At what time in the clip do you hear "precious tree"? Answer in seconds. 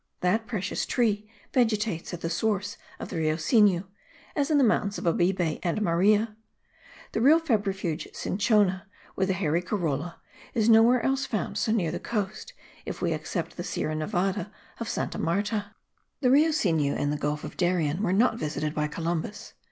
0.47-1.29